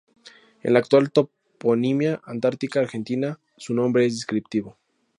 En 0.63 0.73
la 0.73 0.79
actual 0.79 1.11
toponimia 1.11 2.21
antártica 2.25 2.79
argentina, 2.79 3.39
su 3.55 3.75
nombre 3.75 4.07
es 4.07 4.15
descriptivo. 4.15 4.79